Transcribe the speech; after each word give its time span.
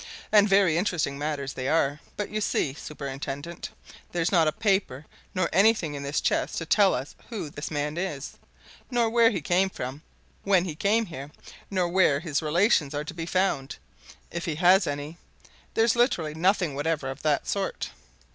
"And 0.31 0.49
very 0.49 0.77
interesting 0.79 1.19
matters 1.19 1.53
they 1.53 1.67
are. 1.67 1.99
But 2.17 2.31
you 2.31 2.41
see, 2.41 2.73
superintendent? 2.73 3.69
there's 4.13 4.31
not 4.31 4.47
a 4.47 4.51
paper 4.51 5.05
nor 5.35 5.47
anything 5.53 5.93
in 5.93 6.01
this 6.01 6.19
chest 6.21 6.57
to 6.57 6.65
tell 6.65 6.95
us 6.95 7.13
who 7.29 7.51
this 7.51 7.69
man 7.69 7.97
is, 7.97 8.31
nor 8.89 9.11
where 9.11 9.29
he 9.29 9.41
came 9.41 9.69
from 9.69 10.01
when 10.41 10.65
he 10.65 10.73
came 10.73 11.05
here, 11.05 11.29
nor 11.69 11.87
where 11.87 12.19
his 12.19 12.41
relations 12.41 12.95
are 12.95 13.03
to 13.03 13.13
be 13.13 13.27
found, 13.27 13.75
if 14.31 14.45
he 14.45 14.55
has 14.55 14.87
any. 14.87 15.19
There's 15.75 15.95
literally 15.95 16.33
nothing 16.33 16.73
whatever 16.73 17.11
of 17.11 17.21
that 17.21 17.47
sort." 17.47 17.91